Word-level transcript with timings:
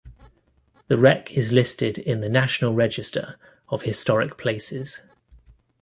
The 0.87 0.97
wreck 0.97 1.31
is 1.37 1.51
listed 1.51 1.99
in 1.99 2.21
the 2.21 2.27
National 2.27 2.73
Register 2.73 3.35
of 3.69 3.83
Historic 3.83 4.35
Places. 4.35 5.01